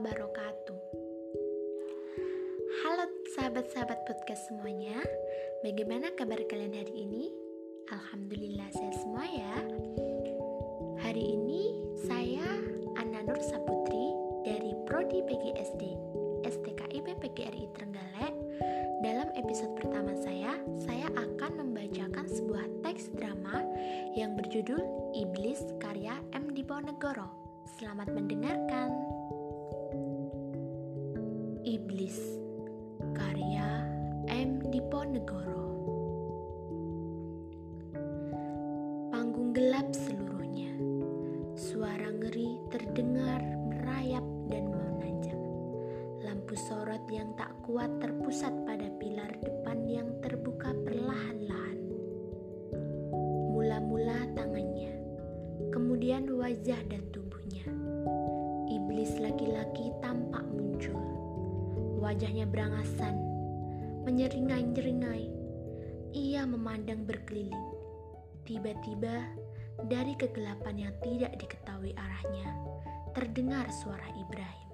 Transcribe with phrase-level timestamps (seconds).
[0.00, 0.80] wabarakatuh.
[2.80, 3.04] Halo
[3.36, 4.96] sahabat-sahabat podcast semuanya,
[5.60, 7.28] bagaimana kabar kalian hari ini?
[7.92, 9.60] Alhamdulillah saya semua ya.
[11.04, 12.48] Hari ini saya
[12.96, 14.16] Anna Nur Saputri
[14.48, 15.84] dari Prodi PGSD
[16.48, 18.32] STKIP PGRI Trenggalek.
[19.04, 23.60] Dalam episode pertama saya, saya akan membacakan sebuah teks drama
[24.16, 24.80] yang berjudul
[25.12, 26.56] Iblis karya M.
[26.56, 27.28] Diponegoro.
[27.76, 29.09] Selamat mendengarkan.
[31.80, 32.20] Iblis
[33.16, 33.88] karya
[34.28, 34.60] M.
[34.68, 35.64] Diponegoro.
[39.08, 40.76] Panggung gelap seluruhnya.
[41.56, 44.20] Suara ngeri terdengar merayap
[44.52, 45.40] dan menanjak.
[46.20, 51.80] Lampu sorot yang tak kuat terpusat pada pilar depan yang terbuka perlahan-lahan.
[53.56, 55.00] Mula-mula tangannya,
[55.72, 57.08] kemudian wajah dan
[62.10, 63.22] Wajahnya berangasan,
[64.02, 65.30] menyeringai-nyeringai.
[66.10, 67.70] Ia memandang berkeliling.
[68.42, 69.30] Tiba-tiba,
[69.86, 72.50] dari kegelapan yang tidak diketahui arahnya,
[73.14, 74.70] terdengar suara Ibrahim.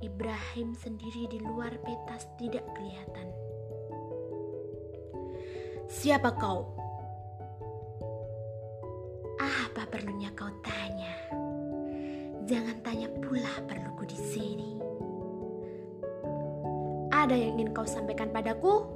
[0.00, 3.28] Ibrahim sendiri di luar petas tidak kelihatan.
[5.84, 6.80] Siapa kau?
[17.26, 18.86] Ada yang ingin kau sampaikan padaku?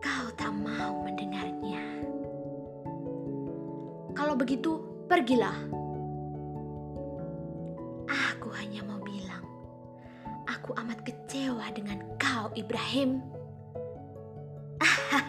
[0.00, 1.84] Kau tak mau mendengarnya.
[4.16, 4.80] Kalau begitu,
[5.12, 5.52] pergilah.
[8.08, 9.44] Aku hanya mau bilang,
[10.48, 13.20] aku amat kecewa dengan kau, Ibrahim.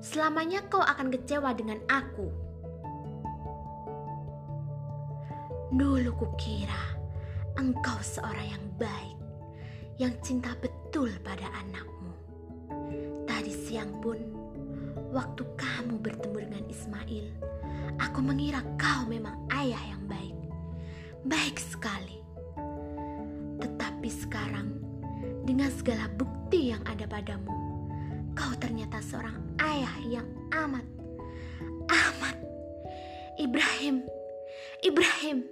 [0.00, 2.24] Selamanya kau akan kecewa dengan aku.
[5.76, 7.00] Dulu kukira
[7.60, 9.19] engkau seorang yang baik,
[10.00, 12.16] yang cinta betul pada anakmu.
[13.28, 14.16] Tadi siang pun,
[15.12, 17.26] waktu kamu bertemu dengan Ismail,
[18.00, 20.32] aku mengira kau memang ayah yang baik.
[21.28, 22.16] Baik sekali.
[23.60, 24.72] Tetapi sekarang,
[25.44, 27.52] dengan segala bukti yang ada padamu,
[28.32, 30.28] kau ternyata seorang ayah yang
[30.64, 30.86] amat,
[31.92, 32.40] amat.
[33.36, 34.00] Ibrahim,
[34.80, 35.44] Ibrahim.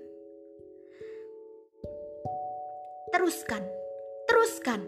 [3.12, 3.64] Teruskan,
[4.28, 4.84] teruskan.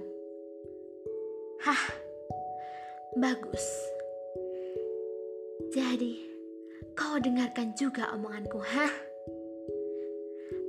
[1.64, 1.84] Hah,
[3.16, 3.64] bagus.
[5.72, 6.20] Jadi,
[6.92, 8.92] kau dengarkan juga omonganku, hah?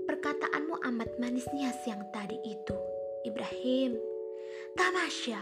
[0.07, 2.77] Perkataanmu amat manisnya siang tadi itu,
[3.27, 3.99] Ibrahim.
[4.79, 5.41] Tamasya,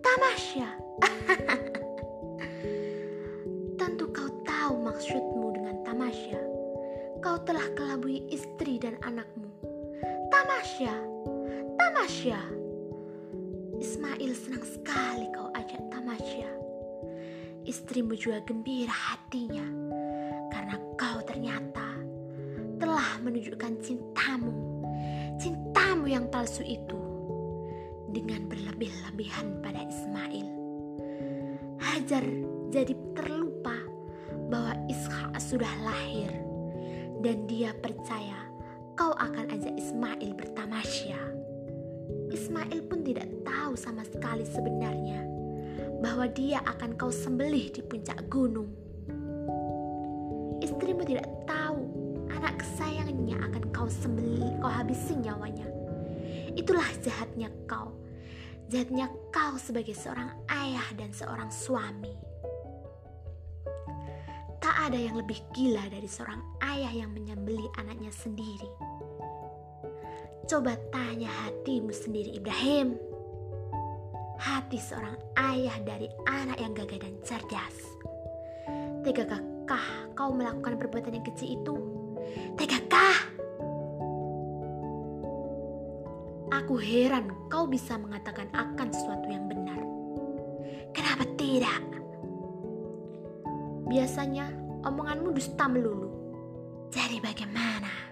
[0.00, 0.68] tamasya.
[3.80, 6.40] Tentu kau tahu maksudmu dengan tamasya.
[7.20, 9.52] Kau telah kelabui istri dan anakmu.
[10.28, 11.07] Tamasya,
[12.08, 12.40] tamasya.
[13.84, 16.48] Ismail senang sekali kau ajak tamasya.
[17.68, 19.68] Istrimu juga gembira hatinya
[20.48, 22.00] karena kau ternyata
[22.80, 24.56] telah menunjukkan cintamu,
[25.36, 26.96] cintamu yang palsu itu
[28.08, 30.48] dengan berlebih-lebihan pada Ismail.
[31.76, 32.24] Hajar
[32.72, 33.76] jadi terlupa
[34.48, 36.32] bahwa Ishak sudah lahir
[37.20, 38.48] dan dia percaya
[38.96, 41.37] kau akan ajak Ismail bertamasya.
[42.28, 45.24] Ismail pun tidak tahu sama sekali sebenarnya
[46.04, 48.68] bahwa dia akan kau sembelih di puncak gunung.
[50.60, 51.80] Istrimu tidak tahu
[52.28, 55.66] anak kesayangannya akan kau sembelih, kau habisi nyawanya.
[56.52, 57.96] Itulah jahatnya kau.
[58.68, 62.12] Jahatnya kau sebagai seorang ayah dan seorang suami.
[64.60, 68.87] Tak ada yang lebih gila dari seorang ayah yang menyembelih anaknya sendiri
[70.48, 72.96] Coba tanya hatimu sendiri Ibrahim.
[74.40, 77.76] Hati seorang ayah dari anak yang gagah dan cerdas.
[79.04, 79.44] Tegakah
[80.16, 81.76] kau melakukan perbuatan yang kecil itu?
[82.56, 83.16] Tegakah?
[86.64, 89.84] Aku heran kau bisa mengatakan akan sesuatu yang benar.
[90.96, 91.84] Kenapa tidak?
[93.84, 94.48] Biasanya
[94.80, 96.08] omonganmu dusta melulu.
[96.88, 98.08] Jadi bagaimana?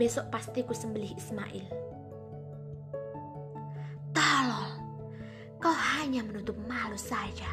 [0.00, 1.68] Besok pasti ku sembelih Ismail.
[4.16, 4.72] Tolol,
[5.60, 7.52] kau hanya menutup malu saja.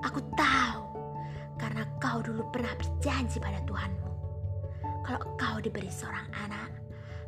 [0.00, 0.80] Aku tahu,
[1.60, 4.10] karena kau dulu pernah berjanji pada Tuhanmu.
[5.04, 6.72] Kalau kau diberi seorang anak,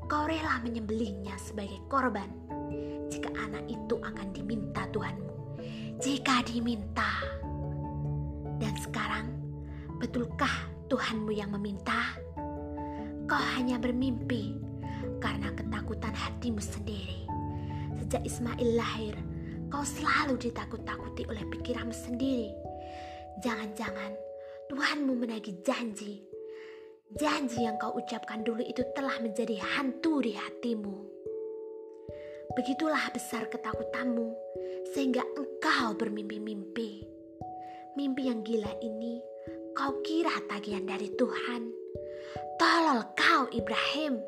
[0.08, 2.32] kau rela menyembelihnya sebagai korban
[3.12, 5.60] jika anak itu akan diminta Tuhanmu.
[6.00, 7.12] Jika diminta.
[8.56, 9.36] Dan sekarang,
[10.00, 12.16] betulkah Tuhanmu yang meminta?
[13.26, 14.54] Kau hanya bermimpi
[15.18, 17.26] karena ketakutan hatimu sendiri.
[17.98, 19.14] Sejak Ismail lahir,
[19.66, 22.54] kau selalu ditakut-takuti oleh pikiranmu sendiri.
[23.42, 24.14] Jangan-jangan
[24.66, 26.26] Tuhanmu menagih janji.
[27.14, 31.06] Janji yang kau ucapkan dulu itu telah menjadi hantu di hatimu.
[32.58, 34.34] Begitulah besar ketakutanmu,
[34.90, 37.06] sehingga engkau bermimpi-mimpi.
[37.94, 39.22] Mimpi yang gila ini
[39.76, 41.62] kau kira tagihan dari Tuhan.
[42.56, 44.22] Tolol kau Ibrahim.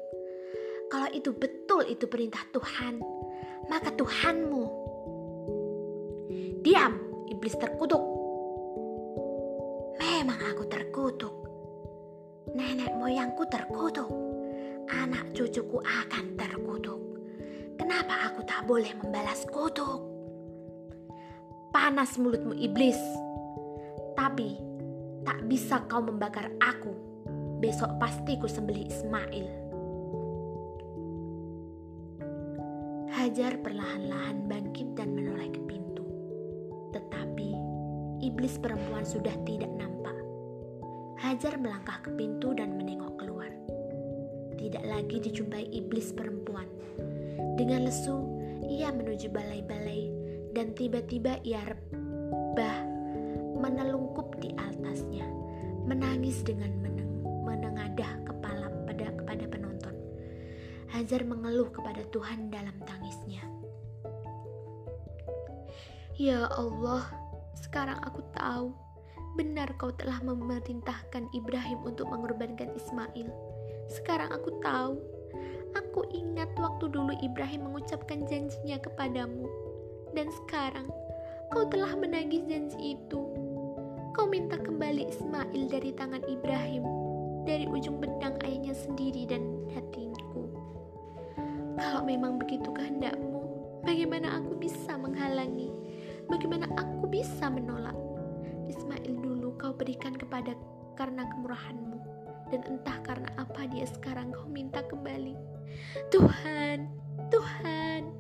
[0.89, 3.01] Kalau itu betul itu perintah Tuhan,
[3.69, 4.65] maka Tuhanmu.
[6.65, 6.97] Diam,
[7.29, 8.01] iblis terkutuk.
[10.01, 11.35] Memang aku terkutuk.
[12.53, 14.09] Nenek moyangku terkutuk.
[14.89, 17.01] Anak cucuku akan terkutuk.
[17.79, 20.03] Kenapa aku tak boleh membalas kutuk?
[21.71, 22.99] Panas mulutmu iblis.
[24.17, 24.59] Tapi
[25.23, 27.08] tak bisa kau membakar aku.
[27.59, 29.47] Besok pasti ku sembelih Ismail.
[33.13, 36.07] Hajar perlahan-lahan bangkit dan menoleh ke pintu.
[36.95, 37.51] Tetapi
[38.23, 40.17] iblis perempuan sudah tidak nampak.
[41.19, 43.51] Hajar melangkah ke pintu dan menengok keluar.
[44.55, 46.67] Tidak lagi dijumpai iblis perempuan
[47.59, 48.23] dengan lesu,
[48.71, 50.11] ia menuju balai-balai
[50.55, 52.79] dan tiba-tiba ia rebah
[53.59, 55.27] menelungkup di atasnya,
[55.87, 56.98] menangis dengan meneng
[57.79, 59.95] menengadah kepala pada kepada penonton.
[60.91, 63.47] Hajar mengeluh kepada Tuhan dalam tangisnya.
[66.19, 67.07] Ya Allah,
[67.55, 68.75] sekarang aku tahu
[69.39, 73.31] benar kau telah memerintahkan Ibrahim untuk mengorbankan Ismail.
[73.87, 74.99] Sekarang aku tahu
[75.77, 79.47] Aku ingat waktu dulu Ibrahim mengucapkan janjinya kepadamu,
[80.17, 80.89] dan sekarang
[81.53, 83.21] kau telah menagih janji itu.
[84.17, 87.08] Kau minta kembali Ismail dari tangan Ibrahim,
[87.49, 89.41] dari ujung pedang ayahnya sendiri dan
[89.73, 90.53] hatiku.
[91.81, 93.41] Kalau memang begitu kehendakmu,
[93.89, 95.73] bagaimana aku bisa menghalangi?
[96.29, 97.97] Bagaimana aku bisa menolak?
[98.69, 100.53] Ismail dulu kau berikan kepada
[101.01, 101.97] karena kemurahanmu
[102.53, 105.33] dan entah karena apa dia sekarang kau minta kembali.
[106.13, 106.85] Tuhan,
[107.33, 108.13] Tuhan,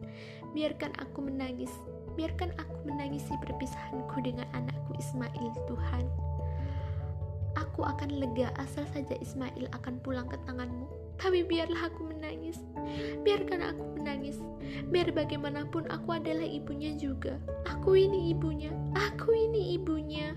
[0.56, 1.72] biarkan aku menangis,
[2.16, 6.27] biarkan aku menangisi perpisahanku dengan anakku Ismail, Tuhan.
[7.78, 10.90] Aku akan lega asal saja Ismail akan pulang ke tanganmu.
[11.14, 12.58] Tapi biarlah aku menangis,
[13.22, 14.34] biarkan aku menangis.
[14.90, 17.38] Biar bagaimanapun aku adalah ibunya juga.
[17.70, 20.34] Aku ini ibunya, aku ini ibunya.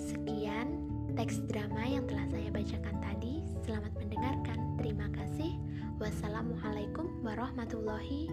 [0.00, 0.88] Sekian
[1.20, 3.44] teks drama yang telah saya bacakan tadi.
[3.68, 4.56] Selamat mendengarkan.
[4.80, 5.52] Terima kasih.
[6.00, 8.32] Wassalamualaikum warahmatullahi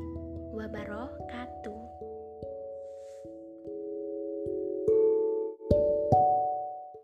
[0.56, 1.87] wabarakatuh.